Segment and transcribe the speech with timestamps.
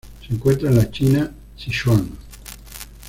[0.25, 2.09] Se encuentra en la China: Sichuan.